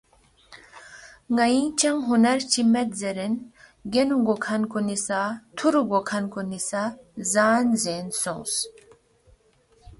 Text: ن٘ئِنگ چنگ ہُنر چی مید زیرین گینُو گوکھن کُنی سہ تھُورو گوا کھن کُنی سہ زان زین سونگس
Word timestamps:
ن٘ئِنگ 1.35 1.69
چنگ 1.79 1.99
ہُنر 2.07 2.39
چی 2.51 2.61
مید 2.73 2.89
زیرین 2.99 3.33
گینُو 3.91 4.17
گوکھن 4.27 4.61
کُنی 4.71 4.97
سہ 5.05 5.21
تھُورو 5.55 5.81
گوا 5.89 5.99
کھن 6.09 6.23
کُنی 6.33 6.59
سہ 6.69 6.83
زان 7.31 7.65
زین 7.83 8.05
سونگس 8.21 8.55